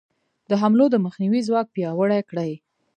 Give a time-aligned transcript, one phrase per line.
[0.49, 2.51] د حملو د مخنیوي ځواک پیاوړی کړي.